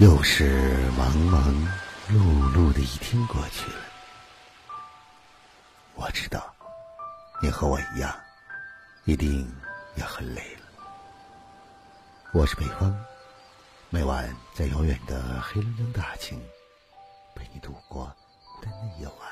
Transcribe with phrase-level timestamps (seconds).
[0.00, 1.42] 又是忙忙
[2.08, 2.16] 碌
[2.54, 3.80] 碌的一天过去了，
[5.94, 6.54] 我知道
[7.42, 8.18] 你和我一样，
[9.04, 9.46] 一定
[9.96, 10.62] 也很累了。
[12.32, 12.98] 我是北方，
[13.90, 16.42] 每晚在遥远的黑龙江大庆
[17.34, 18.06] 陪你度过
[18.54, 19.28] 孤单的夜晚，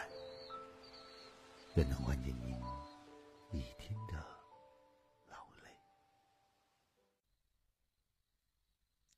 [1.77, 2.55] 愿能缓解您
[3.53, 4.19] 一天的
[5.31, 5.71] 劳累。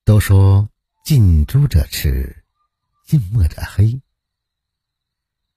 [0.05, 0.65] 都说。
[1.03, 2.45] 近朱者赤，
[3.05, 4.01] 近墨者黑。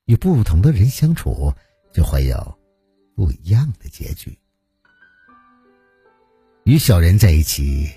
[0.05, 1.53] 与不同的人相处，
[1.93, 2.59] 就会有
[3.15, 4.35] 不一样的结局。
[6.63, 7.91] 与小人在一起，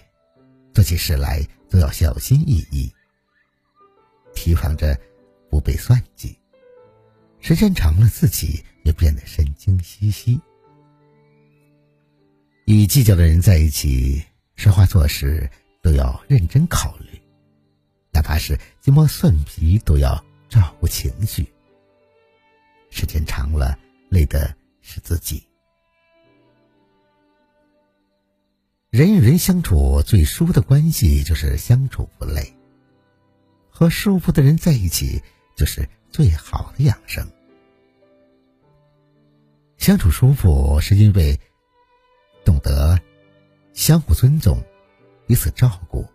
[0.74, 1.40] 做起事来
[1.70, 2.92] 都要小心翼翼，
[4.34, 4.98] 提防着
[5.48, 6.36] 不被算计。
[7.40, 10.38] 时间长了，自己也变得神经兮兮。
[12.66, 14.22] 与计较的人在一起，
[14.56, 15.48] 说话做事
[15.80, 17.22] 都要认真考虑。
[18.16, 21.46] 哪怕是鸡毛蒜皮，都要照顾情绪。
[22.88, 25.46] 时间长了，累的是自己。
[28.88, 32.56] 人与人相处最舒服的关系，就是相处不累。
[33.68, 35.22] 和舒服的人在一起，
[35.54, 37.30] 就是最好的养生。
[39.76, 41.38] 相处舒服，是因为
[42.46, 42.98] 懂得
[43.74, 44.64] 相互尊重，
[45.26, 46.06] 彼此照顾，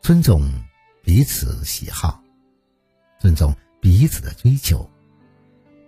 [0.00, 0.48] 尊重。
[1.08, 2.22] 彼此喜好，
[3.18, 4.86] 尊重彼此的追求，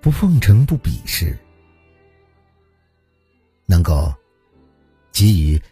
[0.01, 1.39] 不奉承不鄙视，
[3.67, 4.11] 能够
[5.13, 5.63] 给予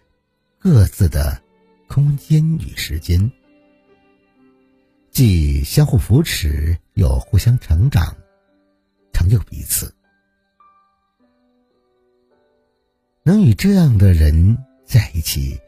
[0.59, 1.43] 各自的
[1.89, 3.19] 空间与时间，
[5.11, 8.15] 既相互扶持，又互相成长，
[9.15, 9.91] 成就彼此。
[13.23, 15.59] 能与这样的人在一起，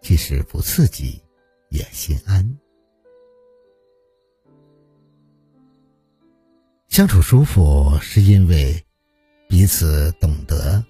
[0.00, 1.20] 即使不刺激，
[1.70, 2.56] 也心安。
[6.98, 8.84] 相处舒服，是因为
[9.48, 10.84] 彼此懂得。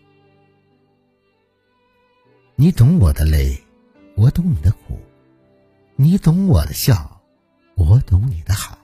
[2.57, 3.63] 你懂我的累，
[4.17, 4.99] 我懂你的苦；
[5.97, 7.21] 你懂我的笑，
[7.75, 8.79] 我懂你的好；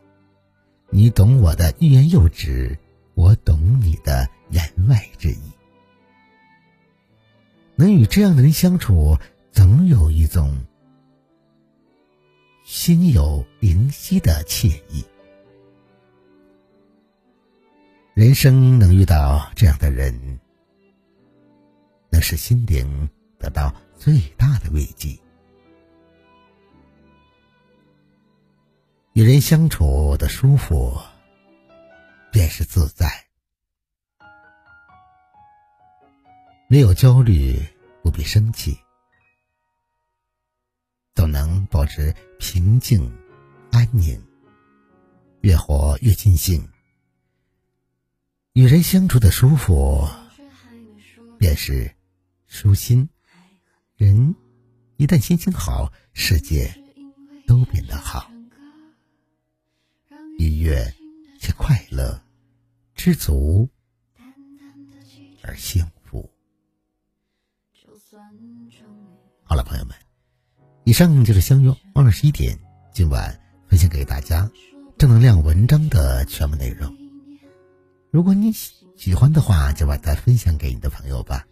[0.90, 2.78] 你懂我的欲言又止，
[3.14, 5.40] 我懂你的言外之意。
[7.74, 9.16] 能与这样的人相处，
[9.50, 10.66] 总有一种
[12.66, 15.02] 心有灵犀的惬意。
[18.14, 20.38] 人生能遇到这样的人，
[22.10, 23.10] 能使心灵
[23.41, 25.19] 得到最大的慰藉。
[29.14, 30.97] 与人相处的舒服，
[32.30, 33.08] 便是自在。
[36.69, 37.60] 没有焦虑，
[38.00, 38.78] 不必生气，
[41.16, 43.12] 总能保持平静、
[43.72, 44.25] 安宁，
[45.41, 46.64] 越活越尽兴。
[48.54, 50.09] 与人相处的舒服，
[51.38, 51.92] 便是
[52.47, 53.09] 舒心。
[53.97, 54.32] 人
[54.97, 56.72] 一旦心情好，世界
[57.48, 58.31] 都变得好，
[60.38, 60.94] 愉悦
[61.41, 62.22] 且快乐，
[62.94, 63.69] 知足
[65.43, 66.31] 而幸福。
[69.43, 69.97] 好了，朋友们，
[70.84, 72.56] 以上就是相约二十一点
[72.93, 74.48] 今晚分享给大家
[74.97, 77.03] 正能量文章的全部内容。
[78.14, 81.44] 如果你喜欢的话，就把它分享给你的朋友吧。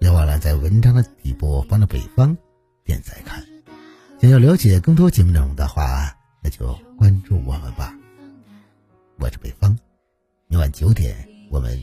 [0.00, 2.36] 别忘了在文章的底部帮着北方
[2.82, 3.40] 点赞看。
[4.20, 6.12] 想要了解更多节目内容的话，
[6.42, 7.94] 那就关注我们吧。
[9.20, 9.78] 我是北方，
[10.48, 11.14] 明晚九点
[11.48, 11.80] 我们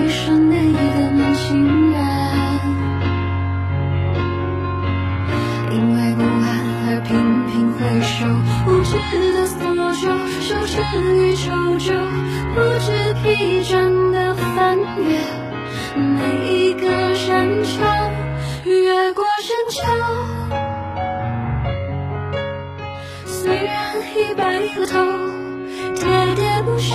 [0.00, 0.78] 的还是那个
[1.10, 1.98] 年轻人，
[5.72, 6.48] 因为不安
[6.86, 7.10] 而频
[7.46, 8.26] 频回首，
[8.66, 8.96] 无知
[9.34, 9.60] 的索
[9.94, 10.02] 求，
[10.40, 10.72] 羞耻
[11.02, 11.92] 于求救，
[12.54, 12.88] 不知
[13.22, 15.20] 疲倦的翻越
[15.96, 17.70] 每一个山丘，
[18.64, 19.78] 越过山丘，
[23.26, 24.98] 虽然已白了头，
[25.94, 26.94] 喋喋不休。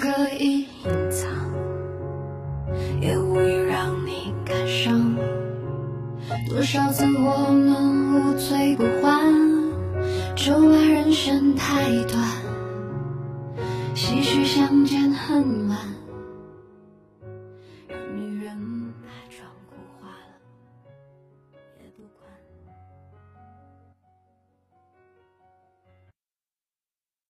[0.00, 0.08] 可
[0.38, 1.28] 以隐藏，
[3.02, 5.14] 也无意让你感伤。
[6.48, 9.22] 多少次我们无醉不欢，
[10.34, 12.18] 咒骂人生太短，
[13.94, 15.76] 唏嘘相见恨晚。